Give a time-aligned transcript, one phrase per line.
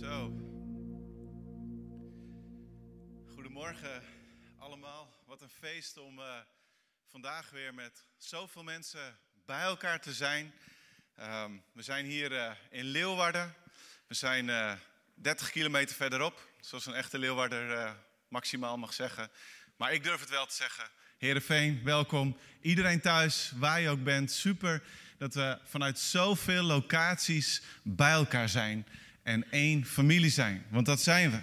[0.00, 0.32] Zo.
[3.34, 4.02] Goedemorgen
[4.58, 5.22] allemaal.
[5.26, 6.24] Wat een feest om uh,
[7.10, 10.52] vandaag weer met zoveel mensen bij elkaar te zijn.
[11.20, 13.54] Um, we zijn hier uh, in Leeuwarden.
[14.06, 14.72] We zijn uh,
[15.14, 17.96] 30 kilometer verderop, zoals een echte Leeuwarder
[18.28, 19.30] maximaal mag zeggen.
[19.76, 20.84] Maar ik durf het wel te zeggen.
[21.18, 22.36] Heerenveen, welkom.
[22.60, 24.32] Iedereen thuis, waar je ook bent.
[24.32, 24.82] Super
[25.18, 28.86] dat we vanuit zoveel locaties bij elkaar zijn
[29.22, 30.62] en één familie zijn.
[30.68, 31.38] Want dat zijn we.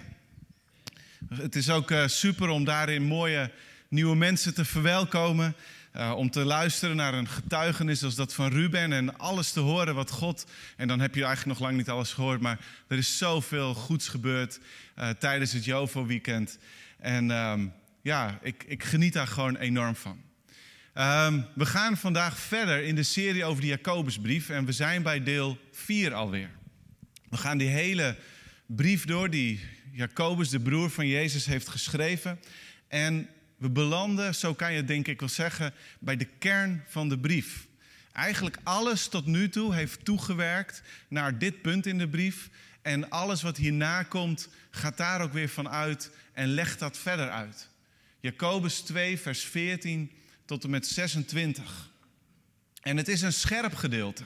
[1.34, 3.50] Het is ook uh, super om daarin mooie
[3.88, 5.54] nieuwe mensen te verwelkomen.
[5.96, 9.94] Uh, om te luisteren naar een getuigenis als dat van Ruben en alles te horen
[9.94, 10.46] wat God.
[10.76, 14.08] En dan heb je eigenlijk nog lang niet alles gehoord, maar er is zoveel goeds
[14.08, 14.60] gebeurd
[14.98, 16.58] uh, tijdens het Jovo-weekend.
[16.98, 20.20] En um, ja, ik, ik, geniet daar gewoon enorm van.
[20.94, 25.22] Um, we gaan vandaag verder in de serie over de Jacobusbrief en we zijn bij
[25.22, 26.50] deel 4 alweer.
[27.30, 28.16] We gaan die hele
[28.66, 29.60] brief door die
[29.92, 32.40] Jacobus, de broer van Jezus, heeft geschreven.
[32.88, 37.08] En we belanden, zo kan je het denk ik wel zeggen, bij de kern van
[37.08, 37.66] de brief.
[38.12, 42.50] Eigenlijk alles tot nu toe heeft toegewerkt naar dit punt in de brief.
[42.82, 47.30] En alles wat hierna komt, gaat daar ook weer van uit en legt dat verder
[47.30, 47.68] uit.
[48.20, 50.10] Jacobus 2, vers 14
[50.44, 51.90] tot en met 26.
[52.82, 54.24] En het is een scherp gedeelte.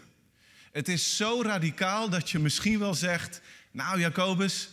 [0.74, 4.68] Het is zo radicaal dat je misschien wel zegt: Nou, Jacobus,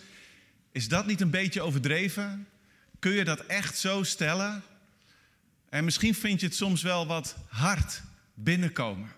[0.71, 2.47] is dat niet een beetje overdreven?
[2.99, 4.63] Kun je dat echt zo stellen?
[5.69, 8.01] En misschien vind je het soms wel wat hard
[8.33, 9.11] binnenkomen.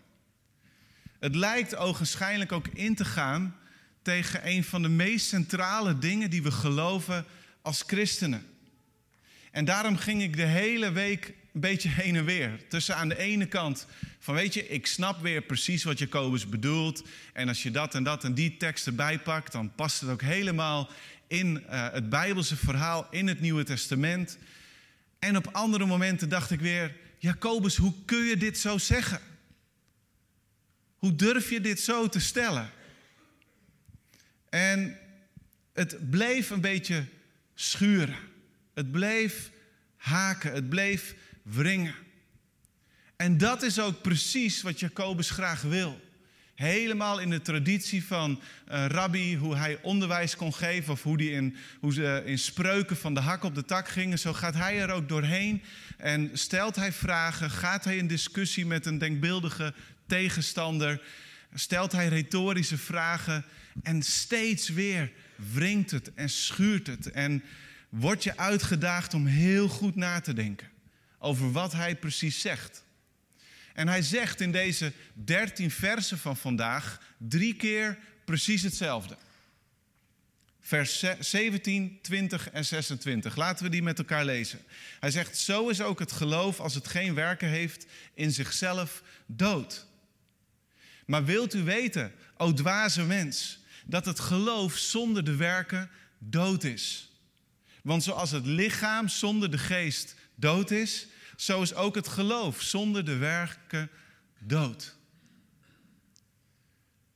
[1.19, 3.55] Het lijkt ogenschijnlijk ook in te gaan
[4.01, 7.25] tegen een van de meest centrale dingen die we geloven
[7.61, 8.45] als christenen.
[9.51, 12.67] En daarom ging ik de hele week een beetje heen en weer.
[12.67, 13.85] Tussen aan de ene kant
[14.19, 17.03] van weet je, ik snap weer precies wat Jacobus bedoelt.
[17.33, 20.21] En als je dat en dat en die tekst erbij pakt, dan past het ook
[20.21, 20.89] helemaal
[21.27, 24.37] in uh, het Bijbelse verhaal, in het Nieuwe Testament.
[25.19, 29.19] En op andere momenten dacht ik weer, Jacobus, hoe kun je dit zo zeggen?
[30.97, 32.69] Hoe durf je dit zo te stellen?
[34.49, 34.97] En
[35.73, 37.05] het bleef een beetje
[37.55, 38.17] schuren.
[38.73, 39.51] Het bleef
[39.97, 41.95] haken, het bleef wringen.
[43.15, 46.01] En dat is ook precies wat Jacobus graag wil.
[46.55, 51.31] Helemaal in de traditie van uh, Rabbi, hoe hij onderwijs kon geven, of hoe, die
[51.31, 54.81] in, hoe ze in spreuken van de hak op de tak gingen, zo gaat hij
[54.81, 55.61] er ook doorheen.
[55.97, 59.73] En stelt hij vragen, gaat hij in discussie met een denkbeeldige
[60.07, 61.01] tegenstander,
[61.53, 63.45] stelt hij retorische vragen
[63.83, 65.11] en steeds weer
[65.53, 67.11] wringt het en schuurt het.
[67.11, 67.43] En
[67.89, 70.72] word je uitgedaagd om heel goed na te denken
[71.23, 72.83] over wat hij precies zegt.
[73.73, 79.17] En hij zegt in deze dertien versen van vandaag drie keer precies hetzelfde.
[80.59, 83.35] Vers 17, 20 en 26.
[83.35, 84.59] Laten we die met elkaar lezen.
[84.99, 89.85] Hij zegt: Zo is ook het geloof als het geen werken heeft in zichzelf dood.
[91.05, 97.11] Maar wilt u weten, o dwaze mens, dat het geloof zonder de werken dood is?
[97.83, 103.05] Want zoals het lichaam zonder de geest dood is, zo is ook het geloof zonder
[103.05, 103.89] de werken
[104.39, 104.95] dood.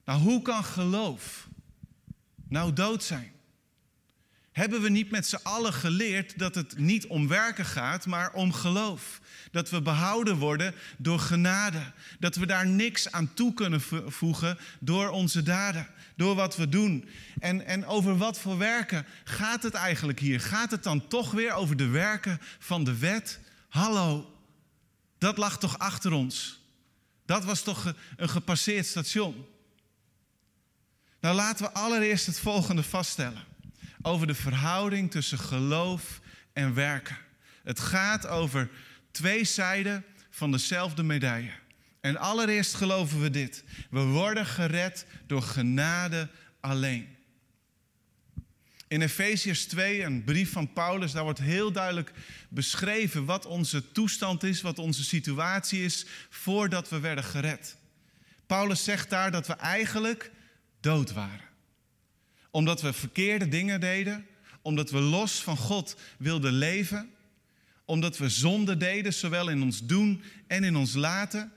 [0.06, 1.48] Nou, hoe kan geloof
[2.48, 3.32] nou dood zijn?
[4.58, 8.54] Hebben we niet met z'n allen geleerd dat het niet om werken gaat, maar om
[8.54, 9.22] geloof?
[9.52, 11.92] Dat we behouden worden door genade.
[12.20, 17.10] Dat we daar niks aan toe kunnen voegen door onze daden, door wat we doen.
[17.40, 20.42] En, en over wat voor werken gaat het eigenlijk hier?
[20.42, 23.40] Gaat het dan toch weer over de werken van de wet?
[23.70, 24.34] Hallo,
[25.18, 26.62] dat lag toch achter ons?
[27.26, 29.46] Dat was toch een gepasseerd station?
[31.20, 33.56] Nou, laten we allereerst het volgende vaststellen
[34.02, 36.22] over de verhouding tussen geloof
[36.54, 37.18] en werken.
[37.64, 38.70] Het gaat over
[39.12, 41.52] twee zijden van dezelfde medaille.
[42.02, 43.64] En allereerst geloven we dit.
[43.90, 47.16] We worden gered door genade alleen.
[48.88, 52.12] In Efeziërs 2, een brief van Paulus, daar wordt heel duidelijk
[52.50, 57.78] beschreven wat onze toestand is, wat onze situatie is voordat we werden gered.
[58.46, 60.32] Paulus zegt daar dat we eigenlijk
[60.80, 61.47] dood waren.
[62.58, 64.26] Omdat we verkeerde dingen deden,
[64.62, 67.10] omdat we los van God wilden leven,
[67.86, 71.52] omdat we zonde deden, zowel in ons doen en in ons laten.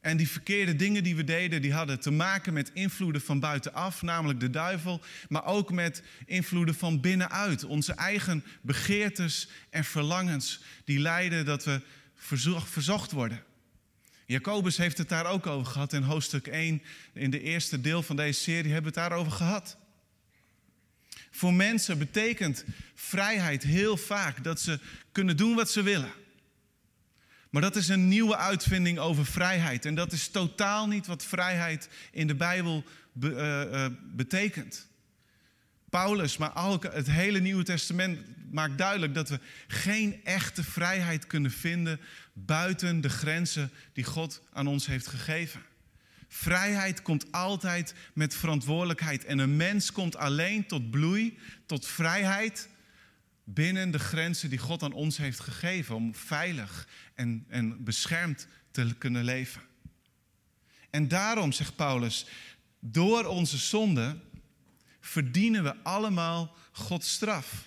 [0.00, 4.02] En die verkeerde dingen die we deden, die hadden te maken met invloeden van buitenaf,
[4.02, 7.64] namelijk de duivel, maar ook met invloeden van binnenuit.
[7.64, 11.80] Onze eigen begeertes en verlangens, die leiden dat we
[12.66, 13.42] verzocht worden.
[14.26, 16.82] Jacobus heeft het daar ook over gehad in hoofdstuk 1.
[17.12, 19.76] In de eerste deel van deze serie hebben we het daarover gehad.
[21.36, 24.78] Voor mensen betekent vrijheid heel vaak dat ze
[25.12, 26.12] kunnen doen wat ze willen.
[27.50, 29.84] Maar dat is een nieuwe uitvinding over vrijheid.
[29.84, 32.84] En dat is totaal niet wat vrijheid in de Bijbel
[33.20, 34.88] eh, eh, betekent.
[35.90, 38.18] Paulus, maar ook het hele Nieuwe Testament
[38.50, 42.00] maakt duidelijk dat we geen echte vrijheid kunnen vinden
[42.32, 45.62] buiten de grenzen die God aan ons heeft gegeven.
[46.28, 52.68] Vrijheid komt altijd met verantwoordelijkheid en een mens komt alleen tot bloei, tot vrijheid
[53.44, 58.94] binnen de grenzen die God aan ons heeft gegeven om veilig en, en beschermd te
[58.98, 59.62] kunnen leven.
[60.90, 62.26] En daarom, zegt Paulus,
[62.80, 64.20] door onze zonde
[65.00, 67.66] verdienen we allemaal Gods straf.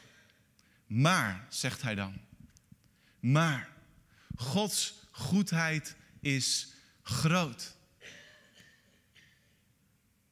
[0.87, 2.21] Maar, zegt hij dan,
[3.19, 3.69] maar
[4.35, 7.75] Gods goedheid is groot.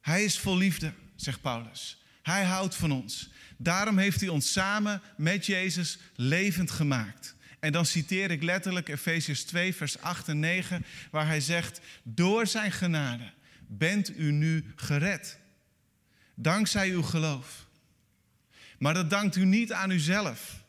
[0.07, 2.03] Hij is vol liefde, zegt Paulus.
[2.23, 3.29] Hij houdt van ons.
[3.57, 7.35] Daarom heeft hij ons samen met Jezus levend gemaakt.
[7.59, 12.47] En dan citeer ik letterlijk Efesiërs 2, vers 8 en 9, waar hij zegt: Door
[12.47, 13.31] zijn genade
[13.67, 15.39] bent u nu gered.
[16.35, 17.67] Dankzij uw geloof.
[18.79, 20.63] Maar dat dankt u niet aan uzelf.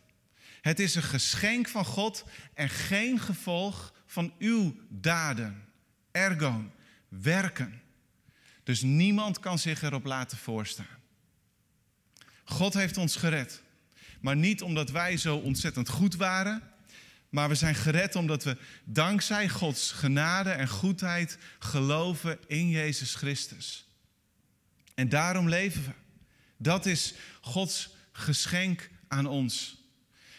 [0.60, 2.24] Het is een geschenk van God
[2.54, 5.64] en geen gevolg van uw daden.
[6.10, 6.70] Ergon,
[7.08, 7.86] werken.
[8.68, 10.98] Dus niemand kan zich erop laten voorstaan.
[12.44, 13.62] God heeft ons gered.
[14.20, 16.62] Maar niet omdat wij zo ontzettend goed waren.
[17.28, 23.86] Maar we zijn gered omdat we dankzij Gods genade en goedheid geloven in Jezus Christus.
[24.94, 25.92] En daarom leven we.
[26.56, 29.82] Dat is Gods geschenk aan ons.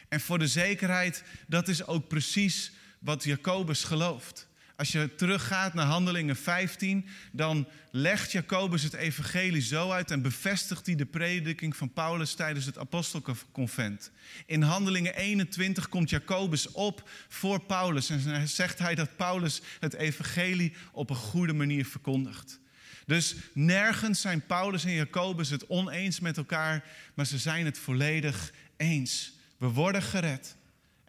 [0.07, 4.48] En voor de zekerheid, dat is ook precies wat Jacobus gelooft.
[4.79, 10.85] Als je teruggaat naar Handelingen 15, dan legt Jacobus het evangelie zo uit en bevestigt
[10.85, 14.11] hij de prediking van Paulus tijdens het apostelconvent.
[14.45, 20.73] In Handelingen 21 komt Jacobus op voor Paulus en zegt hij dat Paulus het evangelie
[20.91, 22.59] op een goede manier verkondigt.
[23.05, 26.83] Dus nergens zijn Paulus en Jacobus het oneens met elkaar,
[27.13, 29.33] maar ze zijn het volledig eens.
[29.57, 30.57] We worden gered.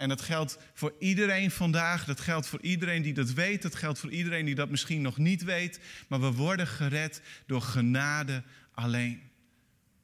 [0.00, 3.98] En dat geldt voor iedereen vandaag, dat geldt voor iedereen die dat weet, dat geldt
[3.98, 5.80] voor iedereen die dat misschien nog niet weet.
[6.08, 8.42] Maar we worden gered door genade
[8.74, 9.22] alleen.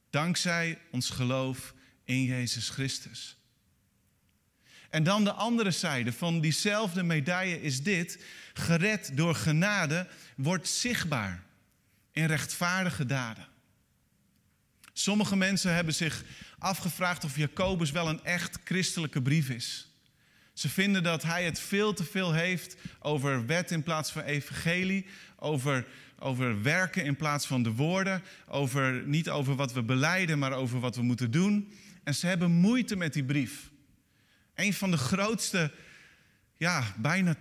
[0.09, 1.73] Dankzij ons geloof
[2.03, 3.37] in Jezus Christus.
[4.89, 8.23] En dan de andere zijde van diezelfde medaille is dit:
[8.53, 11.43] gered door genade wordt zichtbaar
[12.11, 13.47] in rechtvaardige daden.
[14.99, 16.23] Sommige mensen hebben zich
[16.57, 19.87] afgevraagd of Jacobus wel een echt christelijke brief is.
[20.53, 25.05] Ze vinden dat hij het veel te veel heeft over wet in plaats van evangelie,
[25.35, 25.87] over,
[26.19, 30.79] over werken in plaats van de woorden, over, niet over wat we beleiden, maar over
[30.79, 31.71] wat we moeten doen.
[32.03, 33.69] En ze hebben moeite met die brief.
[34.55, 35.71] Een van de grootste,
[36.57, 37.35] ja, bijna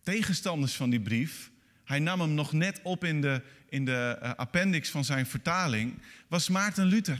[0.00, 1.50] tegenstanders van die brief,
[1.84, 5.98] hij nam hem nog net op in de, in de eh, appendix van zijn vertaling,
[6.28, 7.18] was Maarten Luther.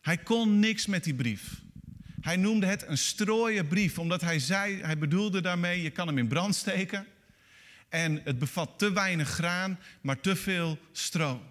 [0.00, 1.60] Hij kon niks met die brief.
[2.20, 6.18] Hij noemde het een strooie brief, omdat hij zei, hij bedoelde daarmee, je kan hem
[6.18, 7.06] in brand steken.
[7.88, 11.42] En het bevat te weinig graan, maar te veel stro.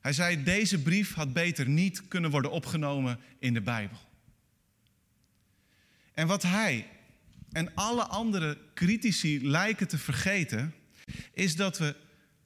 [0.00, 3.98] Hij zei, deze brief had beter niet kunnen worden opgenomen in de Bijbel.
[6.12, 6.86] En wat hij
[7.52, 10.74] en alle andere critici lijken te vergeten,
[11.32, 12.02] is dat we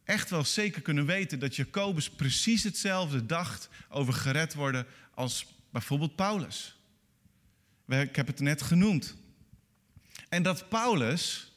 [0.09, 6.17] echt wel zeker kunnen weten dat Jacobus precies hetzelfde dacht over gered worden als bijvoorbeeld
[6.17, 6.77] Paulus.
[7.87, 9.17] Ik heb het net genoemd.
[10.29, 11.53] En dat Paulus,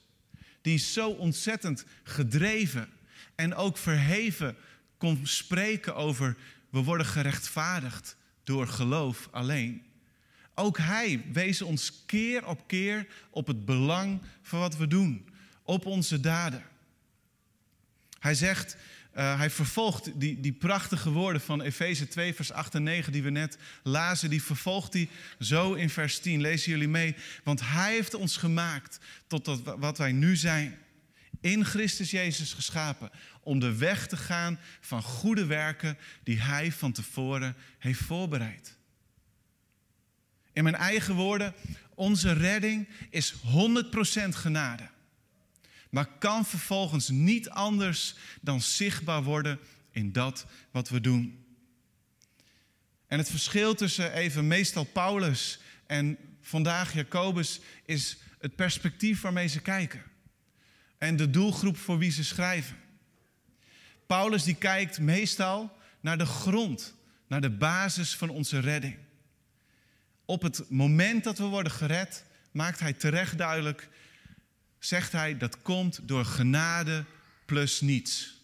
[0.61, 2.89] die zo ontzettend gedreven
[3.35, 4.55] en ook verheven
[4.97, 6.37] kon spreken over
[6.69, 9.83] we worden gerechtvaardigd door geloof alleen.
[10.55, 15.29] Ook hij wees ons keer op keer op het belang van wat we doen,
[15.63, 16.70] op onze daden.
[18.21, 18.75] Hij zegt,
[19.17, 23.23] uh, hij vervolgt die, die prachtige woorden van Efeze 2, vers 8 en 9, die
[23.23, 25.09] we net lazen, die vervolgt hij
[25.39, 26.41] zo in vers 10.
[26.41, 27.15] Lezen jullie mee?
[27.43, 30.77] Want hij heeft ons gemaakt tot dat, wat wij nu zijn.
[31.39, 33.09] In Christus Jezus geschapen.
[33.43, 38.77] Om de weg te gaan van goede werken die hij van tevoren heeft voorbereid.
[40.53, 41.53] In mijn eigen woorden,
[41.95, 43.37] onze redding is 100%
[44.29, 44.89] genade
[45.91, 49.59] maar kan vervolgens niet anders dan zichtbaar worden
[49.91, 51.45] in dat wat we doen.
[53.07, 59.61] En het verschil tussen even meestal Paulus en vandaag Jacobus is het perspectief waarmee ze
[59.61, 60.03] kijken.
[60.97, 62.77] En de doelgroep voor wie ze schrijven.
[64.07, 66.95] Paulus die kijkt meestal naar de grond,
[67.27, 68.97] naar de basis van onze redding.
[70.25, 73.89] Op het moment dat we worden gered, maakt hij terecht duidelijk,
[74.81, 77.05] zegt hij dat komt door genade
[77.45, 78.39] plus niets.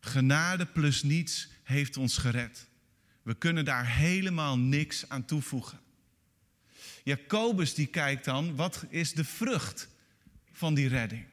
[0.00, 2.66] Genade plus niets heeft ons gered.
[3.22, 5.80] We kunnen daar helemaal niks aan toevoegen.
[7.04, 9.88] Jacobus die kijkt dan, wat is de vrucht
[10.52, 11.24] van die redding?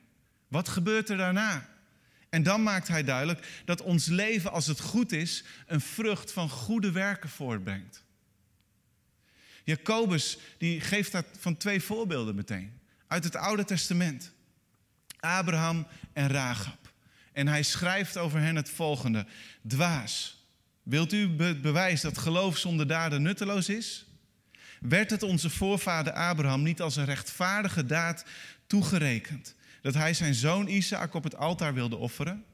[0.47, 1.69] Wat gebeurt er daarna?
[2.29, 6.49] En dan maakt hij duidelijk dat ons leven, als het goed is, een vrucht van
[6.49, 8.03] goede werken voortbrengt.
[9.63, 12.79] Jacobus die geeft daar van twee voorbeelden meteen.
[13.07, 14.31] Uit het Oude Testament.
[15.19, 16.93] Abraham en Rahab.
[17.33, 19.25] En hij schrijft over hen het volgende.
[19.67, 20.45] Dwaas,
[20.83, 24.05] wilt u het bewijs dat geloof zonder daden nutteloos is?
[24.79, 28.25] Werd het onze voorvader Abraham niet als een rechtvaardige daad
[28.67, 32.45] toegerekend dat hij zijn zoon Isaac op het altaar wilde offeren?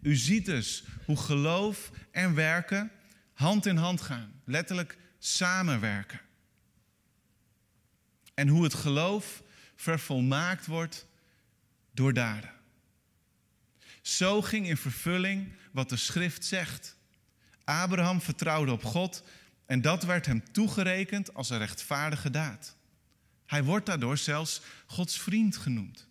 [0.00, 2.90] U ziet dus hoe geloof en werken
[3.32, 6.20] hand in hand gaan, letterlijk samenwerken.
[8.34, 9.42] En hoe het geloof
[9.80, 11.06] vervolmaakt wordt
[11.92, 12.52] door daden.
[14.02, 16.96] Zo ging in vervulling wat de schrift zegt.
[17.64, 19.24] Abraham vertrouwde op God
[19.66, 22.76] en dat werd hem toegerekend als een rechtvaardige daad.
[23.46, 26.08] Hij wordt daardoor zelfs Gods vriend genoemd.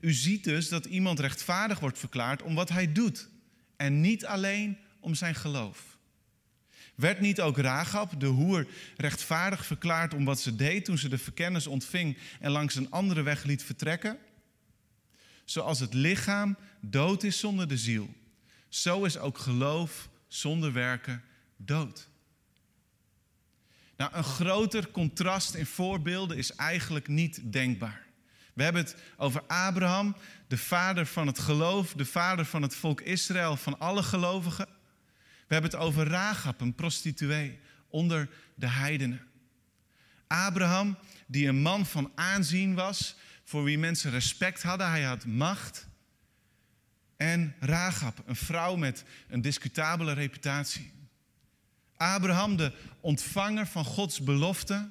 [0.00, 3.28] U ziet dus dat iemand rechtvaardig wordt verklaard om wat hij doet
[3.76, 5.93] en niet alleen om zijn geloof.
[6.94, 11.18] Werd niet ook Ragab, de hoer, rechtvaardig verklaard om wat ze deed toen ze de
[11.18, 14.18] verkennis ontving en langs een andere weg liet vertrekken?
[15.44, 18.14] Zoals het lichaam dood is zonder de ziel,
[18.68, 21.22] zo is ook geloof zonder werken
[21.56, 22.08] dood.
[23.96, 28.02] Nou, een groter contrast in voorbeelden is eigenlijk niet denkbaar.
[28.52, 30.16] We hebben het over Abraham,
[30.48, 34.68] de vader van het geloof, de vader van het volk Israël, van alle gelovigen.
[35.46, 37.58] We hebben het over Rahab, een prostituee
[37.88, 39.26] onder de heidenen.
[40.26, 45.86] Abraham, die een man van aanzien was, voor wie mensen respect hadden, hij had macht.
[47.16, 50.92] En Rahab, een vrouw met een discutabele reputatie.
[51.96, 54.90] Abraham, de ontvanger van Gods belofte.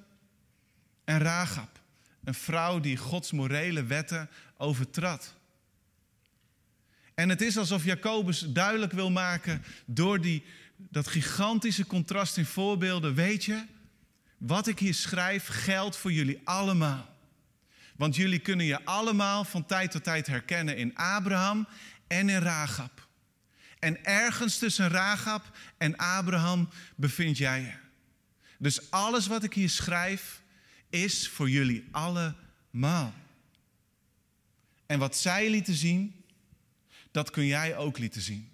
[1.03, 1.81] En Rahab,
[2.23, 5.35] een vrouw die Gods morele wetten overtrad.
[7.15, 10.43] En het is alsof Jacobus duidelijk wil maken door die,
[10.75, 13.13] dat gigantische contrast in voorbeelden.
[13.13, 13.65] Weet je,
[14.37, 17.15] wat ik hier schrijf geldt voor jullie allemaal.
[17.95, 21.67] Want jullie kunnen je allemaal van tijd tot tijd herkennen in Abraham
[22.07, 23.07] en in Ragab.
[23.79, 27.73] En ergens tussen Ragab en Abraham bevind jij je.
[28.57, 30.41] Dus alles wat ik hier schrijf
[30.89, 33.13] is voor jullie allemaal.
[34.85, 36.22] En wat zij lieten zien,
[37.13, 38.51] dat kun jij ook lieten zien.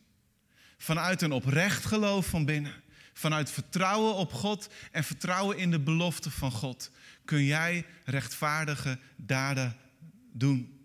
[0.77, 2.73] Vanuit een oprecht geloof van binnen,
[3.13, 6.91] vanuit vertrouwen op God en vertrouwen in de belofte van God,
[7.25, 9.75] kun jij rechtvaardige daden
[10.31, 10.79] doen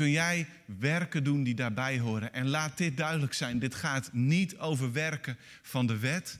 [0.00, 2.32] kun jij werken doen die daarbij horen.
[2.32, 6.38] En laat dit duidelijk zijn: dit gaat niet over werken van de wet,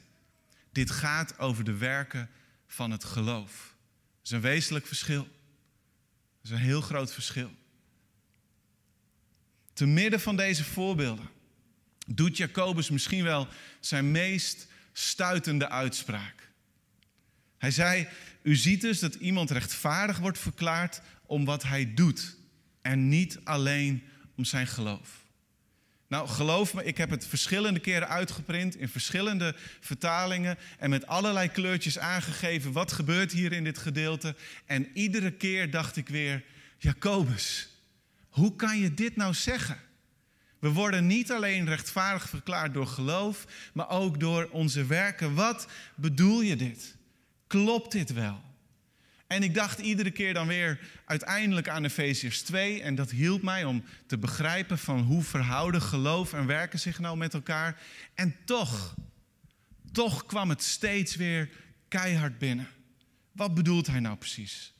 [0.72, 2.30] dit gaat over de werken
[2.66, 3.74] van het geloof.
[4.16, 5.22] Dat is een wezenlijk verschil.
[5.22, 5.30] Dat
[6.42, 7.50] is een heel groot verschil.
[9.72, 11.28] Te midden van deze voorbeelden
[12.06, 13.48] doet Jacobus misschien wel
[13.80, 16.50] zijn meest stuitende uitspraak.
[17.58, 18.08] Hij zei:
[18.42, 22.36] U ziet dus dat iemand rechtvaardig wordt verklaard om wat hij doet
[22.82, 24.02] en niet alleen
[24.36, 25.20] om zijn geloof.
[26.10, 31.48] Nou, geloof me, ik heb het verschillende keren uitgeprint in verschillende vertalingen en met allerlei
[31.48, 34.34] kleurtjes aangegeven wat gebeurt hier in dit gedeelte.
[34.66, 36.44] En iedere keer dacht ik weer,
[36.78, 37.69] Jacobus,
[38.30, 39.78] hoe kan je dit nou zeggen?
[40.58, 45.34] We worden niet alleen rechtvaardig verklaard door geloof, maar ook door onze werken.
[45.34, 46.96] Wat bedoel je dit?
[47.46, 48.40] Klopt dit wel?
[49.26, 52.82] En ik dacht iedere keer dan weer uiteindelijk aan Efeziërs 2.
[52.82, 57.16] En dat hielp mij om te begrijpen van hoe verhouden geloof en werken zich nou
[57.16, 57.80] met elkaar.
[58.14, 58.94] En toch,
[59.92, 61.50] toch kwam het steeds weer
[61.88, 62.68] keihard binnen.
[63.32, 64.74] Wat bedoelt hij nou precies?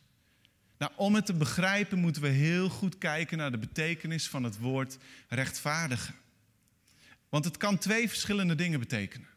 [0.81, 4.59] Nou, om het te begrijpen moeten we heel goed kijken naar de betekenis van het
[4.59, 6.15] woord rechtvaardigen.
[7.29, 9.29] Want het kan twee verschillende dingen betekenen.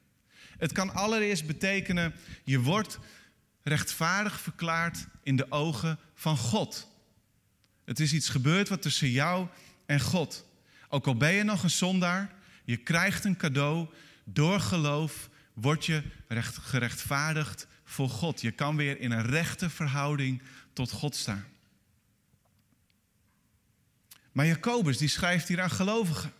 [0.57, 2.99] Het kan allereerst betekenen, je wordt
[3.63, 6.87] rechtvaardig verklaard in de ogen van God.
[7.85, 9.47] Het is iets gebeurd wat tussen jou
[9.85, 10.45] en God.
[10.89, 12.33] Ook al ben je nog een zondaar,
[12.63, 13.87] je krijgt een cadeau.
[14.23, 18.41] Door geloof word je recht, gerechtvaardigd voor God.
[18.41, 20.41] Je kan weer in een rechte verhouding
[20.73, 21.45] tot God staan.
[24.31, 26.33] Maar Jacobus die schrijft hier aan gelovigen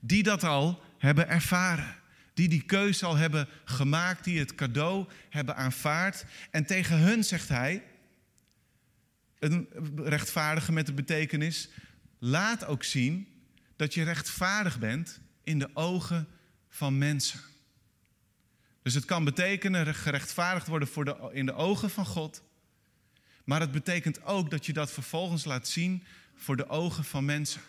[0.00, 1.94] die dat al hebben ervaren.
[2.34, 6.24] die die keuze al hebben gemaakt, die het cadeau hebben aanvaard.
[6.50, 7.82] En tegen hun zegt hij,
[9.38, 11.68] een rechtvaardige met de betekenis,
[12.18, 13.28] laat ook zien
[13.76, 16.28] dat je rechtvaardig bent in de ogen
[16.68, 17.40] van mensen.
[18.82, 22.42] Dus het kan betekenen gerechtvaardigd worden voor de, in de ogen van God.
[23.46, 27.60] Maar het betekent ook dat je dat vervolgens laat zien voor de ogen van mensen.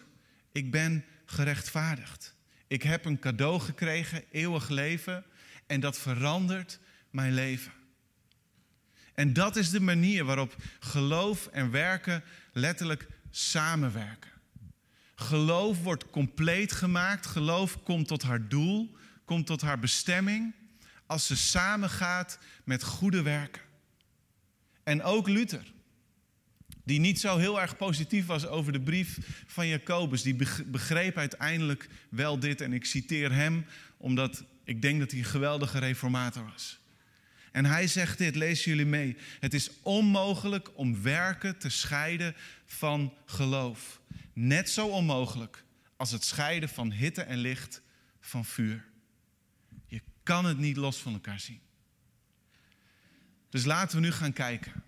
[0.52, 2.36] Ik ben gerechtvaardigd.
[2.68, 5.26] Ik heb een cadeau gekregen, eeuwig leven,
[5.68, 6.80] en dat verandert
[7.10, 7.72] mijn leven.
[9.14, 14.32] En dat is de manier waarop geloof en werken letterlijk samenwerken.
[15.16, 20.56] Geloof wordt compleet gemaakt, geloof komt tot haar doel, komt tot haar bestemming,
[21.06, 23.67] als ze samengaat met goede werken.
[24.88, 25.74] En ook Luther,
[26.84, 31.90] die niet zo heel erg positief was over de brief van Jacobus, die begreep uiteindelijk
[32.10, 32.62] wel dit.
[32.62, 33.66] En ik citeer hem,
[33.98, 36.80] omdat ik denk dat hij een geweldige reformator was.
[37.52, 39.18] En hij zegt dit, lees jullie mee.
[39.40, 44.02] Het is onmogelijk om werken te scheiden van geloof.
[44.34, 45.64] Net zo onmogelijk
[45.98, 47.82] als het scheiden van hitte en licht
[48.20, 48.86] van vuur.
[49.88, 51.66] Je kan het niet los van elkaar zien.
[53.58, 54.84] Dus laten we nu gaan kijken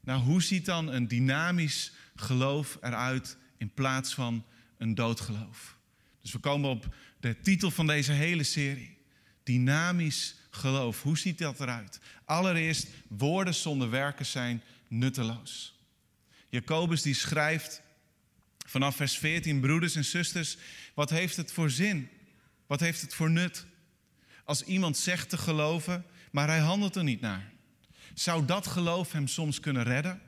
[0.00, 4.44] naar hoe ziet dan een dynamisch geloof eruit in plaats van
[4.78, 5.76] een doodgeloof.
[6.20, 8.98] Dus we komen op de titel van deze hele serie.
[9.42, 11.02] Dynamisch geloof.
[11.02, 12.00] Hoe ziet dat eruit?
[12.24, 15.78] Allereerst, woorden zonder werken zijn nutteloos.
[16.48, 17.82] Jacobus die schrijft
[18.66, 20.56] vanaf vers 14, broeders en zusters,
[20.94, 22.08] wat heeft het voor zin?
[22.66, 23.66] Wat heeft het voor nut?
[24.44, 27.50] Als iemand zegt te geloven, maar hij handelt er niet naar.
[28.14, 30.20] Zou dat geloof hem soms kunnen redden?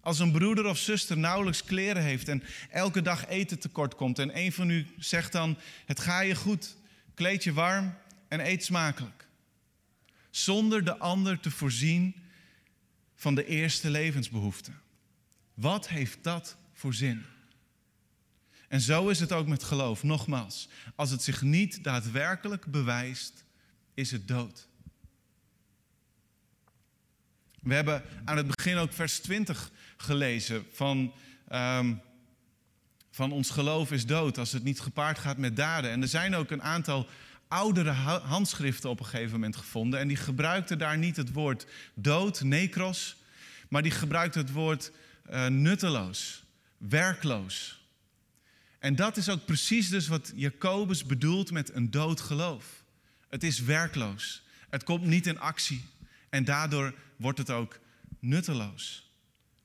[0.00, 4.36] Als een broeder of zuster nauwelijks kleren heeft en elke dag eten tekort komt en
[4.38, 6.76] een van u zegt dan: Het ga je goed,
[7.14, 7.94] kleed je warm
[8.28, 9.28] en eet smakelijk.
[10.30, 12.14] Zonder de ander te voorzien
[13.14, 14.80] van de eerste levensbehoeften.
[15.54, 17.24] Wat heeft dat voor zin?
[18.68, 20.02] En zo is het ook met geloof.
[20.02, 23.44] Nogmaals, als het zich niet daadwerkelijk bewijst,
[23.94, 24.68] is het dood.
[27.60, 31.12] We hebben aan het begin ook vers 20 gelezen van,
[31.52, 32.00] um,
[33.10, 35.90] van ons geloof is dood als het niet gepaard gaat met daden.
[35.90, 37.08] En er zijn ook een aantal
[37.48, 37.90] oudere
[38.22, 43.16] handschriften op een gegeven moment gevonden en die gebruikten daar niet het woord dood, necros,
[43.68, 44.92] maar die gebruikten het woord
[45.30, 46.44] uh, nutteloos,
[46.76, 47.80] werkloos.
[48.78, 52.64] En dat is ook precies dus wat Jacobus bedoelt met een dood geloof.
[53.28, 54.42] Het is werkloos.
[54.68, 55.84] Het komt niet in actie.
[56.30, 57.78] En daardoor wordt het ook
[58.18, 59.12] nutteloos.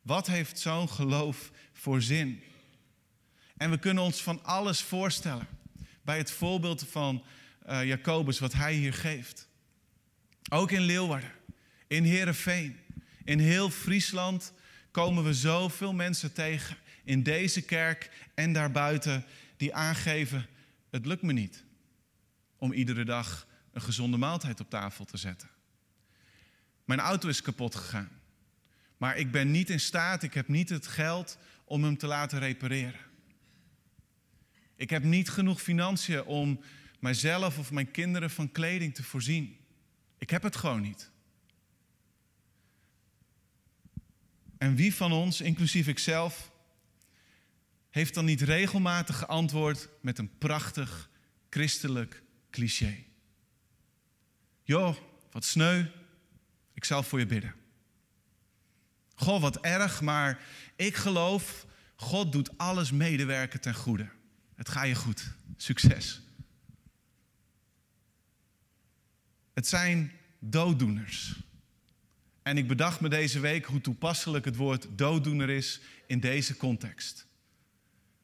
[0.02, 2.44] Wat heeft zo'n geloof voor zin?
[3.58, 5.48] En we kunnen ons van alles voorstellen
[6.02, 7.24] bij het voorbeeld van
[7.68, 9.48] uh, Jacobus, wat hij hier geeft.
[10.50, 11.32] Ook in Leeuwarden,
[11.88, 12.78] in Heerenveen,
[13.24, 14.54] in heel Friesland
[14.92, 19.26] komen we zoveel mensen tegen in deze kerk en daarbuiten
[19.58, 20.48] die aangeven:
[20.90, 21.64] het lukt me niet
[22.58, 25.50] om iedere dag een gezonde maaltijd op tafel te zetten.
[26.86, 28.10] Mijn auto is kapot gegaan.
[28.98, 32.40] Maar ik ben niet in staat, ik heb niet het geld om hem te laten
[32.40, 33.00] repareren.
[34.76, 36.60] Ik heb niet genoeg financiën om
[37.00, 39.58] mijzelf of mijn kinderen van kleding te voorzien.
[40.18, 41.12] Ik heb het gewoon niet.
[44.58, 46.52] En wie van ons, inclusief ikzelf,
[47.90, 51.10] heeft dan niet regelmatig geantwoord met een prachtig
[51.50, 53.04] christelijk cliché?
[54.64, 54.96] Joh,
[55.32, 55.86] wat sneu,
[56.76, 57.54] ik zal voor je bidden.
[59.16, 60.42] Goh, wat erg, maar
[60.76, 64.10] ik geloof, God doet alles medewerken ten goede.
[64.56, 65.32] Het gaat je goed.
[65.56, 66.22] Succes.
[69.54, 71.44] Het zijn dooddoeners.
[72.44, 77.28] En ik bedacht me deze week hoe toepasselijk het woord dooddoener is in deze context.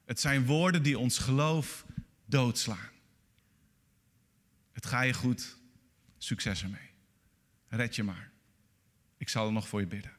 [0.06, 1.86] Het zijn woorden die ons geloof
[2.26, 2.90] doodslaan.
[4.72, 5.58] Het gaat je goed,
[6.18, 6.90] succes ermee.
[7.68, 8.31] Red je maar.
[9.22, 10.12] Ik zal er nog voor je bidden.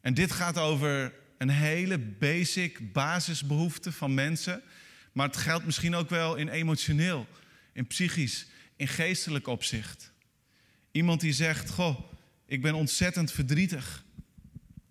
[0.00, 4.62] En dit gaat over een hele basic basisbehoefte van mensen.
[5.12, 7.26] Maar het geldt misschien ook wel in emotioneel,
[7.72, 10.12] in psychisch, in geestelijk opzicht.
[10.90, 12.12] Iemand die zegt: Goh,
[12.46, 14.04] ik ben ontzettend verdrietig.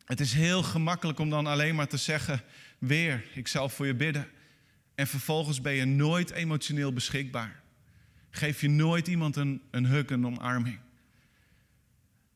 [0.05, 2.41] Het is heel gemakkelijk om dan alleen maar te zeggen:
[2.77, 4.27] Weer, ik zal voor je bidden.
[4.95, 7.61] En vervolgens ben je nooit emotioneel beschikbaar.
[8.29, 10.79] Geef je nooit iemand een, een hug, een omarming.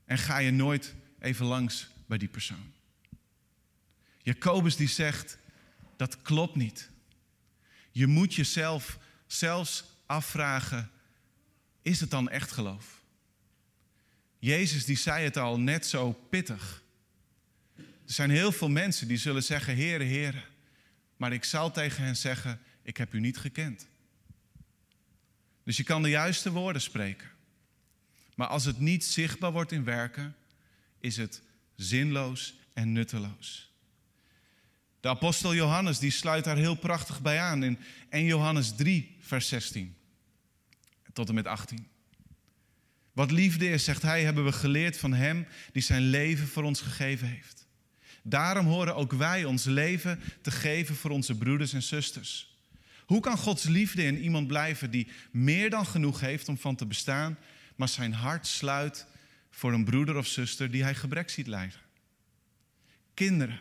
[0.10, 2.74] En ga je nooit even langs bij die persoon.
[4.22, 5.38] Jacobus die zegt,
[5.98, 6.90] dat klopt niet.
[7.92, 10.92] Je moet jezelf zelfs afvragen,
[11.82, 13.02] is het dan echt geloof?
[14.40, 16.84] Jezus die zei het al net zo pittig.
[17.78, 20.44] Er zijn heel veel mensen die zullen zeggen, Heere, Heere.
[21.18, 23.88] Maar ik zal tegen hen zeggen, ik heb u niet gekend.
[25.64, 27.38] Dus je kan de juiste woorden spreken.
[28.40, 30.36] Maar als het niet zichtbaar wordt in werken,
[31.00, 31.42] is het
[31.76, 33.72] zinloos en nutteloos.
[35.00, 39.48] De apostel Johannes die sluit daar heel prachtig bij aan in 1 Johannes 3, vers
[39.48, 39.96] 16
[41.14, 41.88] tot en met 18.
[43.12, 46.82] Wat liefde is, zegt hij, hebben we geleerd van Hem die zijn leven voor ons
[46.82, 47.68] gegeven heeft.
[48.24, 52.58] Daarom horen ook wij ons leven te geven voor onze broeders en zusters.
[53.06, 56.86] Hoe kan Gods liefde in iemand blijven die meer dan genoeg heeft om van te
[56.86, 57.38] bestaan,
[57.80, 59.06] maar zijn hart sluit
[59.50, 61.80] voor een broeder of zuster die hij gebrek ziet lijden?
[63.14, 63.60] Kinderen,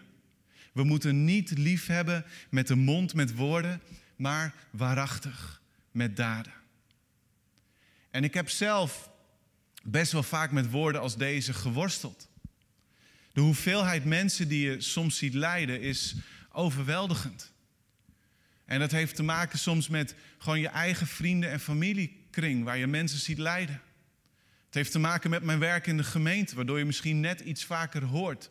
[0.72, 3.80] we moeten niet lief hebben met de mond met woorden,
[4.16, 6.52] maar waarachtig met daden.
[8.10, 9.10] En ik heb zelf
[9.82, 12.28] best wel vaak met woorden als deze geworsteld.
[13.32, 16.14] De hoeveelheid mensen die je soms ziet lijden is
[16.52, 17.52] overweldigend.
[18.64, 22.86] En dat heeft te maken soms met gewoon je eigen vrienden- en familiekring, waar je
[22.86, 23.80] mensen ziet lijden.
[24.68, 27.64] Het heeft te maken met mijn werk in de gemeente, waardoor je misschien net iets
[27.64, 28.50] vaker hoort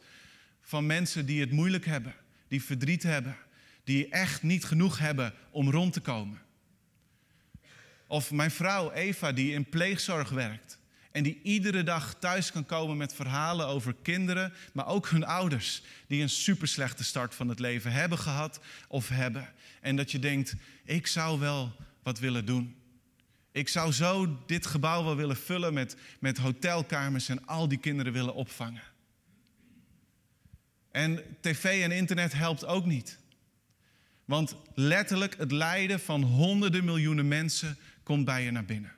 [0.61, 2.15] van mensen die het moeilijk hebben,
[2.47, 3.37] die verdriet hebben,
[3.83, 6.41] die echt niet genoeg hebben om rond te komen.
[8.07, 10.79] Of mijn vrouw Eva, die in pleegzorg werkt.
[11.11, 15.81] En die iedere dag thuis kan komen met verhalen over kinderen, maar ook hun ouders,
[16.07, 19.53] die een superslechte start van het leven hebben gehad of hebben.
[19.81, 22.75] En dat je denkt, ik zou wel wat willen doen.
[23.57, 28.13] Ik zou zo dit gebouw wel willen vullen met, met hotelkamers en al die kinderen
[28.13, 28.83] willen opvangen.
[30.91, 33.17] En tv en internet helpt ook niet.
[34.25, 38.91] Want letterlijk het lijden van honderden miljoenen mensen komt bij je naar binnen.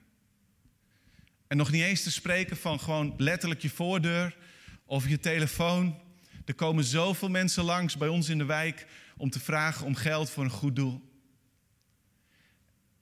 [1.48, 4.38] En nog niet eens te spreken van gewoon letterlijk je voordeur
[4.86, 6.00] of je telefoon.
[6.46, 10.30] Er komen zoveel mensen langs bij ons in de wijk om te vragen om geld
[10.30, 11.09] voor een goed doel.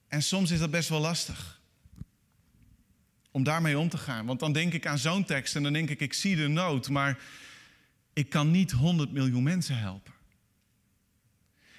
[0.08, 1.60] En soms is dat best wel lastig.
[3.30, 4.26] Om daarmee om te gaan.
[4.26, 6.88] Want dan denk ik aan zo'n tekst en dan denk ik, ik zie de nood,
[6.88, 7.18] maar
[8.12, 10.12] ik kan niet 100 miljoen mensen helpen.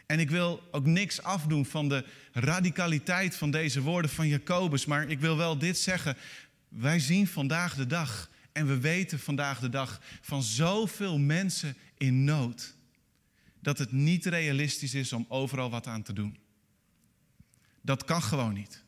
[0.06, 5.10] En ik wil ook niks afdoen van de radicaliteit van deze woorden van Jacobus, maar
[5.10, 6.18] ik wil wel dit zeggen.
[6.68, 12.24] Wij zien vandaag de dag en we weten vandaag de dag van zoveel mensen in
[12.24, 12.76] nood
[13.62, 16.38] dat het niet realistisch is om overal wat aan te doen.
[17.82, 18.84] Dat kan gewoon niet.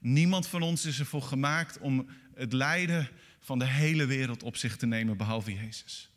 [0.00, 3.08] Niemand van ons is ervoor gemaakt om het lijden
[3.40, 6.10] van de hele wereld op zich te nemen, behalve Jezus.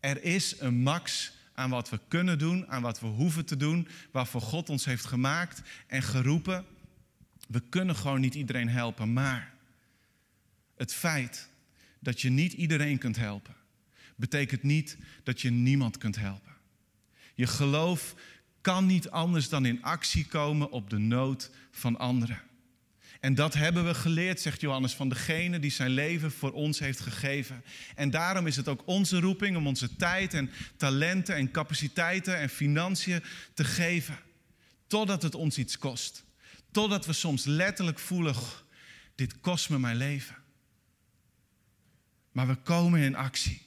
[0.00, 3.88] Er is een max aan wat we kunnen doen, aan wat we hoeven te doen,
[4.12, 6.64] waarvoor God ons heeft gemaakt en geroepen.
[7.48, 9.54] We kunnen gewoon niet iedereen helpen, maar
[10.76, 11.48] het feit
[12.00, 13.54] dat je niet iedereen kunt helpen,
[14.16, 16.52] betekent niet dat je niemand kunt helpen.
[17.34, 18.14] Je geloof
[18.64, 22.42] kan niet anders dan in actie komen op de nood van anderen.
[23.20, 27.00] En dat hebben we geleerd, zegt Johannes, van degene die zijn leven voor ons heeft
[27.00, 27.64] gegeven.
[27.94, 32.48] En daarom is het ook onze roeping om onze tijd en talenten en capaciteiten en
[32.48, 33.22] financiën
[33.54, 34.18] te geven.
[34.86, 36.24] Totdat het ons iets kost.
[36.70, 38.34] Totdat we soms letterlijk voelen,
[39.14, 40.36] dit kost me mijn leven.
[42.32, 43.63] Maar we komen in actie.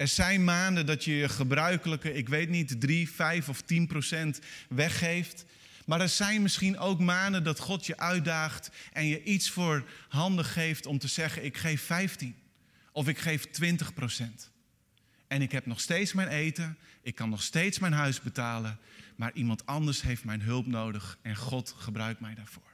[0.00, 4.40] Er zijn maanden dat je je gebruikelijke, ik weet niet, 3, 5 of 10 procent
[4.68, 5.44] weggeeft.
[5.86, 10.44] Maar er zijn misschien ook maanden dat God je uitdaagt en je iets voor handen
[10.44, 12.34] geeft om te zeggen: ik geef 15
[12.92, 14.50] of ik geef 20 procent.
[15.26, 18.78] En ik heb nog steeds mijn eten, ik kan nog steeds mijn huis betalen,
[19.16, 22.69] maar iemand anders heeft mijn hulp nodig en God gebruikt mij daarvoor.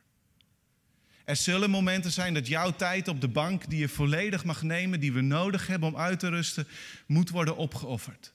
[1.26, 5.00] Er zullen momenten zijn dat jouw tijd op de bank, die je volledig mag nemen,
[5.00, 6.66] die we nodig hebben om uit te rusten,
[7.06, 8.34] moet worden opgeofferd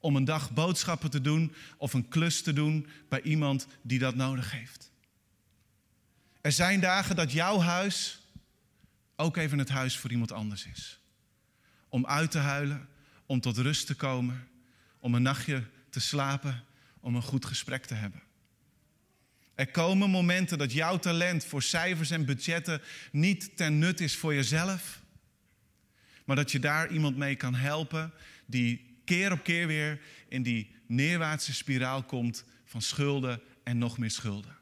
[0.00, 4.14] om een dag boodschappen te doen of een klus te doen bij iemand die dat
[4.14, 4.90] nodig heeft.
[6.40, 8.20] Er zijn dagen dat jouw huis
[9.16, 11.00] ook even het huis voor iemand anders is.
[11.88, 12.88] Om uit te huilen,
[13.26, 14.48] om tot rust te komen,
[14.98, 16.64] om een nachtje te slapen,
[17.00, 18.22] om een goed gesprek te hebben.
[19.60, 24.34] Er komen momenten dat jouw talent voor cijfers en budgetten niet ten nut is voor
[24.34, 25.02] jezelf,
[26.24, 28.12] maar dat je daar iemand mee kan helpen
[28.46, 34.10] die keer op keer weer in die neerwaartse spiraal komt van schulden en nog meer
[34.10, 34.56] schulden.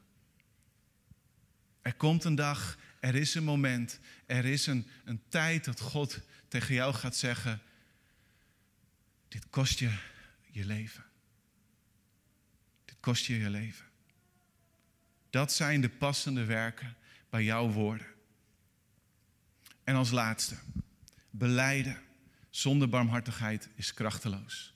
[1.83, 6.21] Er komt een dag, er is een moment, er is een, een tijd dat God
[6.49, 7.61] tegen jou gaat zeggen:
[9.29, 9.93] Dit kost je
[10.51, 11.05] je leven.
[12.85, 13.88] Dit kost je je leven.
[15.31, 16.97] Dat zijn de passende werken
[17.31, 18.07] bij jouw woorden.
[19.85, 20.55] En als laatste,
[21.31, 21.99] beleiden
[22.51, 24.75] zonder barmhartigheid is krachteloos.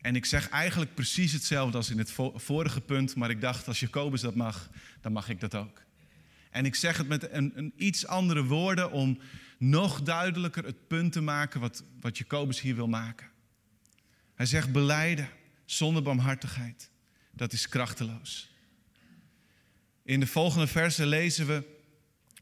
[0.00, 3.80] En ik zeg eigenlijk precies hetzelfde als in het vorige punt, maar ik dacht als
[3.80, 5.82] Jacobus dat mag, dan mag ik dat ook.
[6.50, 9.18] En ik zeg het met een, een iets andere woorden om
[9.58, 13.30] nog duidelijker het punt te maken wat, wat Jacobus hier wil maken.
[14.34, 15.28] Hij zegt beleiden
[15.64, 16.90] zonder barmhartigheid,
[17.30, 18.51] dat is krachteloos.
[20.04, 21.64] In de volgende versen lezen we,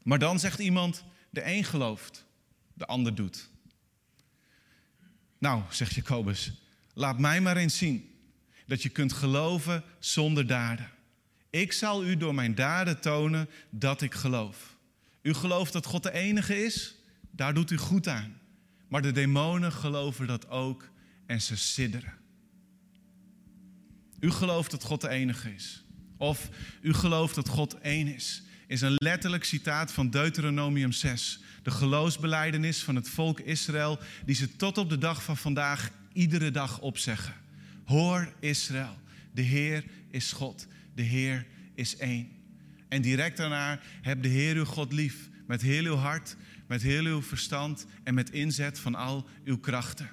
[0.03, 2.25] maar dan zegt iemand, de een gelooft,
[2.73, 3.49] de ander doet.
[5.37, 6.51] Nou, zegt Jacobus,
[6.93, 8.09] laat mij maar eens zien
[8.65, 10.89] dat je kunt geloven zonder daden.
[11.49, 14.77] Ik zal u door mijn daden tonen dat ik geloof.
[15.21, 16.95] U gelooft dat God de enige is?
[17.31, 18.39] Daar doet u goed aan.
[18.87, 20.89] Maar de demonen geloven dat ook
[21.25, 22.13] en ze sidderen.
[24.19, 25.83] U gelooft dat God de enige is.
[26.21, 26.49] Of
[26.81, 28.43] u gelooft dat God één is.
[28.67, 31.39] Is een letterlijk citaat van Deuteronomium 6.
[31.63, 36.51] De geloofsbeleidenis van het volk Israël, die ze tot op de dag van vandaag iedere
[36.51, 37.33] dag opzeggen.
[37.85, 38.97] Hoor Israël,
[39.33, 42.29] de Heer is God, de Heer is één.
[42.89, 46.35] En direct daarna heb de Heer uw God lief, met heel uw hart,
[46.67, 50.09] met heel uw verstand en met inzet van al uw krachten.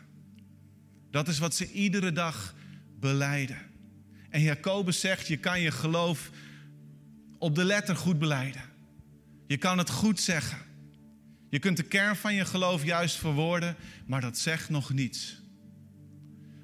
[1.11, 2.55] Dat is wat ze iedere dag
[3.01, 3.68] beleiden.
[4.31, 6.31] En Jacobus zegt, je kan je geloof
[7.39, 8.63] op de letter goed beleiden.
[9.47, 10.59] Je kan het goed zeggen.
[11.51, 15.41] Je kunt de kern van je geloof juist verwoorden, maar dat zegt nog niets.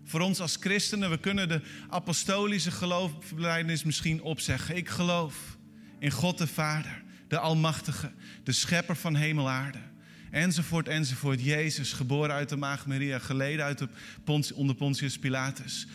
[0.05, 4.77] Voor ons als christenen, we kunnen de apostolische geloofbelijdenis misschien opzeggen.
[4.77, 5.57] Ik geloof
[5.98, 9.79] in God de Vader, de Almachtige, de Schepper van hemel aarde.
[10.31, 11.44] Enzovoort, enzovoort.
[11.44, 13.88] Jezus, geboren uit de maag Maria, geleden uit de
[14.55, 15.87] onder Pontius Pilatus.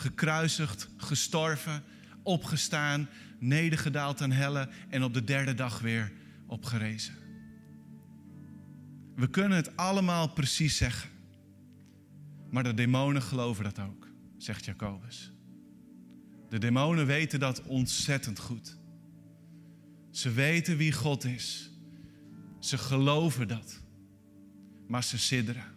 [0.00, 1.82] Gekruisigd, gestorven,
[2.22, 3.08] opgestaan,
[3.38, 6.12] nedergedaald aan helle en op de derde dag weer
[6.46, 7.14] opgerezen.
[9.14, 11.10] We kunnen het allemaal precies zeggen.
[12.50, 14.08] Maar de demonen geloven dat ook,
[14.38, 15.32] zegt Jacobus.
[16.48, 18.76] De demonen weten dat ontzettend goed.
[20.10, 21.70] Ze weten wie God is.
[22.58, 23.82] Ze geloven dat.
[24.86, 25.74] Maar ze sidderen.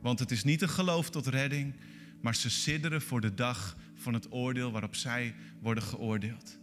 [0.00, 1.74] Want het is niet een geloof tot redding,
[2.20, 6.58] maar ze sidderen voor de dag van het oordeel waarop zij worden geoordeeld.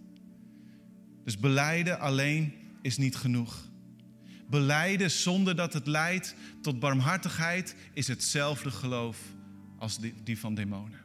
[1.24, 3.72] Dus beleiden alleen is niet genoeg.
[4.50, 9.18] Beleiden zonder dat het leidt tot barmhartigheid is hetzelfde geloof
[9.78, 11.00] als die van demonen.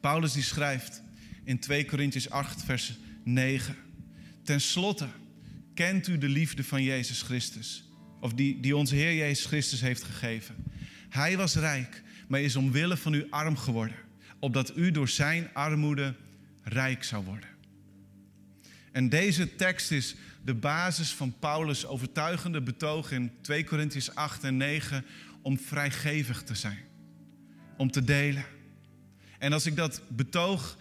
[0.00, 1.02] Paulus die schrijft
[1.44, 3.76] in 2 Corinthians 8 vers 9.
[4.42, 5.08] Ten slotte
[5.74, 7.84] kent u de liefde van Jezus Christus.
[8.20, 10.54] Of die, die onze Heer Jezus Christus heeft gegeven.
[11.14, 13.96] Hij was rijk, maar is omwille van u arm geworden.
[14.38, 16.14] Opdat u door zijn armoede
[16.62, 17.48] rijk zou worden.
[18.92, 24.56] En deze tekst is de basis van Paulus' overtuigende betoog in 2 Corinthians 8 en
[24.56, 25.04] 9
[25.42, 26.78] om vrijgevig te zijn.
[27.76, 28.44] Om te delen.
[29.38, 30.78] En als ik dat betoog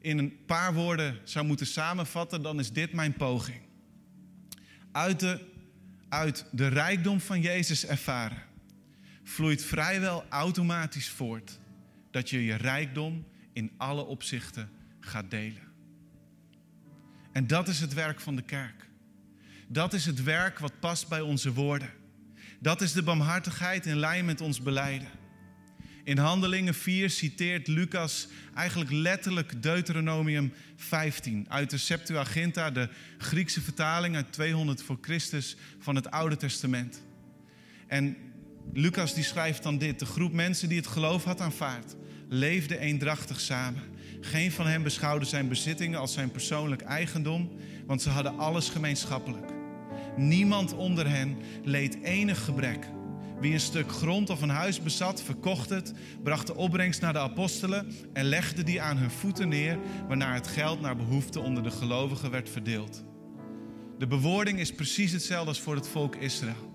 [0.00, 3.60] in een paar woorden zou moeten samenvatten, dan is dit mijn poging.
[4.92, 5.40] Uit de,
[6.08, 8.52] uit de rijkdom van Jezus ervaren
[9.24, 11.58] vloeit vrijwel automatisch voort
[12.10, 15.62] dat je je rijkdom in alle opzichten gaat delen.
[17.32, 18.88] En dat is het werk van de kerk.
[19.68, 21.90] Dat is het werk wat past bij onze woorden.
[22.60, 25.08] Dat is de barmhartigheid in lijn met ons beleiden.
[26.04, 34.16] In Handelingen 4 citeert Lucas eigenlijk letterlijk Deuteronomium 15 uit de Septuaginta, de Griekse vertaling
[34.16, 37.02] uit 200 voor Christus van het Oude Testament.
[37.86, 38.16] En
[38.72, 41.96] Lucas die schrijft dan dit: de groep mensen die het geloof had aanvaard,
[42.28, 43.82] leefde eendrachtig samen.
[44.20, 47.50] Geen van hen beschouwde zijn bezittingen als zijn persoonlijk eigendom,
[47.86, 49.52] want ze hadden alles gemeenschappelijk.
[50.16, 52.88] Niemand onder hen leed enig gebrek.
[53.40, 57.18] Wie een stuk grond of een huis bezat, verkocht het, bracht de opbrengst naar de
[57.18, 61.70] apostelen en legde die aan hun voeten neer, waarna het geld naar behoefte onder de
[61.70, 63.04] gelovigen werd verdeeld.
[63.98, 66.73] De bewoording is precies hetzelfde als voor het volk Israël.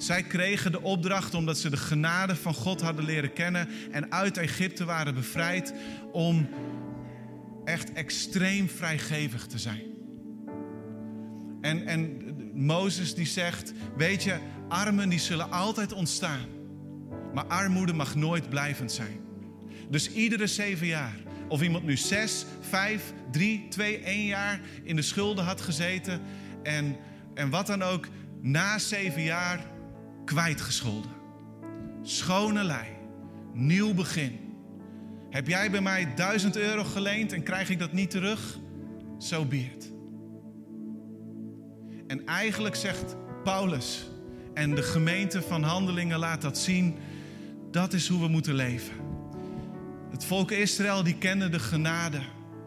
[0.00, 4.36] Zij kregen de opdracht omdat ze de genade van God hadden leren kennen en uit
[4.36, 5.74] Egypte waren bevrijd
[6.12, 6.48] om
[7.64, 9.82] echt extreem vrijgevig te zijn.
[11.60, 12.20] En, en
[12.54, 16.46] Mozes die zegt, weet je, armen die zullen altijd ontstaan.
[17.34, 19.20] Maar armoede mag nooit blijvend zijn.
[19.90, 21.16] Dus iedere zeven jaar,
[21.48, 26.20] of iemand nu zes, vijf, drie, twee, één jaar in de schulden had gezeten
[26.62, 26.96] en,
[27.34, 28.08] en wat dan ook,
[28.40, 29.78] na zeven jaar
[30.30, 31.10] kwijtgescholden.
[32.02, 32.86] Schone lei,
[33.52, 34.38] nieuw begin.
[35.30, 38.58] Heb jij bij mij 1000 euro geleend en krijg ik dat niet terug?
[39.18, 39.92] Zo so.
[42.06, 44.10] En eigenlijk zegt Paulus
[44.54, 46.96] en de gemeente van Handelingen laat dat zien.
[47.70, 48.94] Dat is hoe we moeten leven.
[50.10, 52.20] Het volk Israël die kende de genade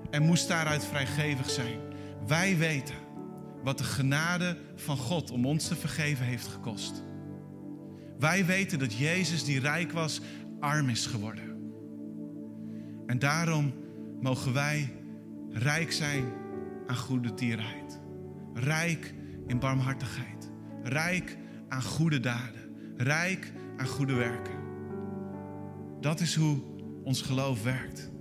[0.10, 1.80] en moest daaruit vrijgevig zijn.
[2.28, 2.95] Wij weten
[3.63, 7.04] wat de genade van God om ons te vergeven heeft gekost.
[8.24, 10.22] Wij weten dat Jezus die rijk was,
[10.60, 11.44] arm is geworden.
[13.06, 13.74] En daarom
[14.22, 14.94] mogen wij
[15.50, 16.26] rijk zijn
[16.88, 18.00] aan goede tierheid.
[18.54, 19.14] Rijk
[19.48, 20.52] in barmhartigheid.
[20.84, 22.76] Rijk aan goede daden.
[22.98, 24.56] Rijk aan goede werken.
[26.02, 26.58] Dat is hoe
[27.04, 28.12] ons geloof werkt.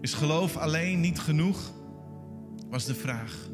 [0.00, 1.72] Is geloof alleen niet genoeg?
[2.70, 3.48] Was de vraag.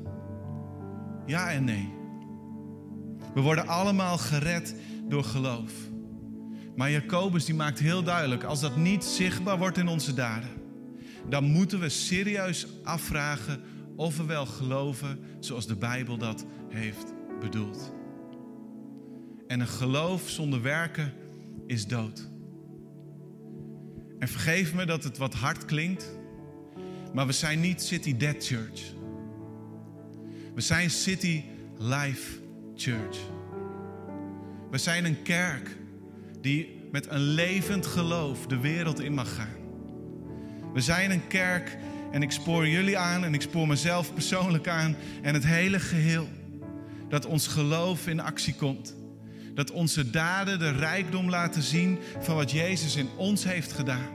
[1.26, 1.88] Ja en nee.
[3.34, 4.74] We worden allemaal gered
[5.08, 5.72] door geloof.
[6.76, 10.50] Maar Jacobus die maakt heel duidelijk, als dat niet zichtbaar wordt in onze daden,
[11.28, 13.60] dan moeten we serieus afvragen
[13.96, 17.92] of we wel geloven zoals de Bijbel dat heeft bedoeld.
[19.46, 21.12] En een geloof zonder werken
[21.66, 22.30] is dood.
[24.18, 26.18] En vergeef me dat het wat hard klinkt,
[27.12, 28.94] maar we zijn niet City Dead Church.
[30.54, 31.42] We zijn City
[31.78, 32.38] Life
[32.74, 33.18] Church.
[34.72, 35.76] We zijn een kerk
[36.40, 39.56] die met een levend geloof de wereld in mag gaan.
[40.72, 41.78] We zijn een kerk
[42.10, 46.28] en ik spoor jullie aan en ik spoor mezelf persoonlijk aan en het hele geheel.
[47.08, 48.96] Dat ons geloof in actie komt.
[49.54, 54.10] Dat onze daden de rijkdom laten zien van wat Jezus in ons heeft gedaan.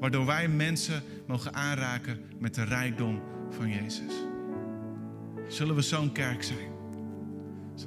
[0.00, 4.12] Waardoor wij mensen mogen aanraken met de rijkdom van Jezus.
[5.48, 6.72] Zullen we zo'n kerk zijn?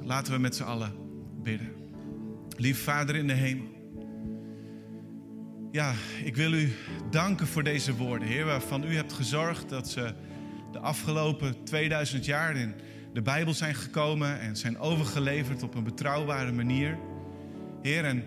[0.02, 0.92] laten we met z'n allen
[1.42, 1.77] bidden.
[2.60, 3.66] Lief Vader in de hemel.
[5.70, 5.94] Ja,
[6.24, 6.72] ik wil u
[7.10, 10.14] danken voor deze woorden, Heer, waarvan u hebt gezorgd dat ze
[10.72, 12.74] de afgelopen 2000 jaar in
[13.12, 16.98] de Bijbel zijn gekomen en zijn overgeleverd op een betrouwbare manier.
[17.82, 18.24] Heer, en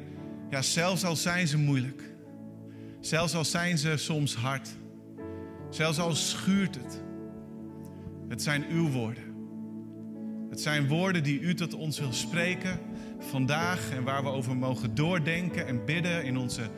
[0.50, 2.04] ja, zelfs al zijn ze moeilijk,
[3.00, 4.70] zelfs al zijn ze soms hard,
[5.70, 7.04] zelfs al schuurt het,
[8.30, 9.24] het zijn uw woorden.
[10.50, 12.80] Het zijn woorden die u tot ons wil spreken
[13.22, 16.70] vandaag en waar we over mogen doordenken en bidden in onze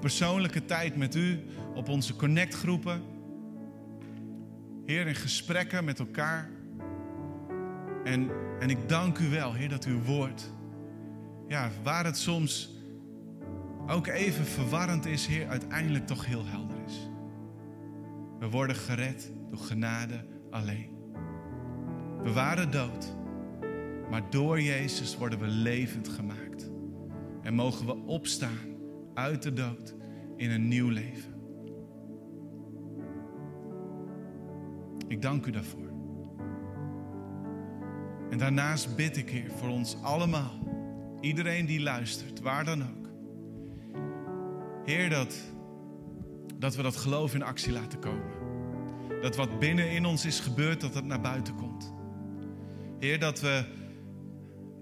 [0.00, 1.40] persoonlijke tijd met u,
[1.74, 3.02] op onze connectgroepen.
[4.84, 6.50] Heer, in gesprekken met elkaar.
[8.04, 10.50] En, en ik dank u wel, Heer, dat uw woord,
[11.48, 12.70] ja, waar het soms
[13.86, 17.08] ook even verwarrend is, Heer, uiteindelijk toch heel helder is.
[18.38, 20.90] We worden gered door genade alleen.
[22.22, 23.14] We waren dood.
[24.12, 26.70] Maar door Jezus worden we levend gemaakt.
[27.42, 28.76] En mogen we opstaan
[29.14, 29.94] uit de dood
[30.36, 31.34] in een nieuw leven.
[35.08, 35.92] Ik dank u daarvoor.
[38.30, 40.58] En daarnaast bid ik, Heer, voor ons allemaal.
[41.20, 43.08] Iedereen die luistert, waar dan ook.
[44.84, 45.36] Heer, dat,
[46.58, 48.32] dat we dat geloof in actie laten komen.
[49.20, 51.94] Dat wat binnen in ons is gebeurd, dat het naar buiten komt.
[52.98, 53.80] Heer, dat we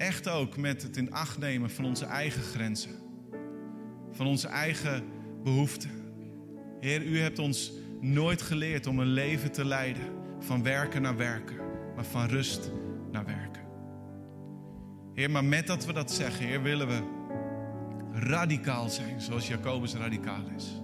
[0.00, 2.98] echt ook met het in acht nemen van onze eigen grenzen.
[4.10, 5.04] Van onze eigen
[5.42, 5.90] behoeften.
[6.80, 10.02] Heer, u hebt ons nooit geleerd om een leven te leiden
[10.38, 11.56] van werken naar werken,
[11.96, 12.70] maar van rust
[13.12, 13.62] naar werken.
[15.14, 17.00] Heer, maar met dat we dat zeggen, Heer, willen we
[18.12, 20.80] radicaal zijn, zoals Jacobus radicaal is.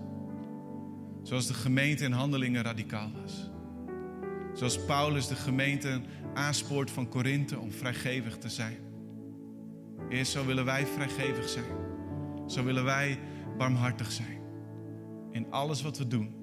[1.23, 3.51] Zoals de gemeente in handelingen radicaal was.
[4.55, 6.01] Zoals Paulus de gemeente
[6.35, 8.86] aanspoort van Korinthe om vrijgevig te zijn.
[10.09, 11.65] Heer, zo willen wij vrijgevig zijn.
[12.47, 13.19] Zo willen wij
[13.59, 14.41] barmhartig zijn.
[15.31, 16.35] In alles wat we doen.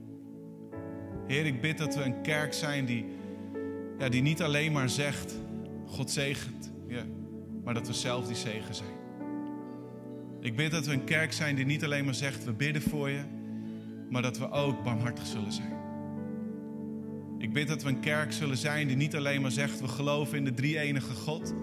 [1.27, 3.05] Heer, ik bid dat we een kerk zijn die,
[3.97, 5.35] ja, die niet alleen maar zegt:
[5.85, 6.73] God zegent.
[6.87, 7.03] Ja,
[7.63, 9.01] maar dat we zelf die zegen zijn.
[10.41, 13.09] Ik bid dat we een kerk zijn die niet alleen maar zegt: We bidden voor
[13.09, 13.21] je.
[14.09, 15.73] Maar dat we ook barmhartig zullen zijn.
[17.37, 20.37] Ik bid dat we een kerk zullen zijn die niet alleen maar zegt: We geloven
[20.37, 21.53] in de drie-enige God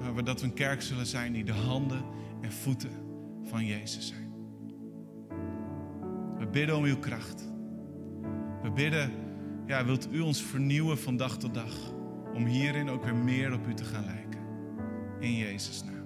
[0.00, 2.04] maar dat we een kerk zullen zijn die de handen
[2.40, 2.90] en voeten
[3.42, 4.32] van Jezus zijn.
[6.38, 7.52] We bidden om uw kracht.
[8.62, 9.10] We bidden,
[9.66, 11.92] ja, wilt u ons vernieuwen van dag tot dag.
[12.34, 14.40] Om hierin ook weer meer op u te gaan lijken.
[15.20, 15.97] In Jezus' naam.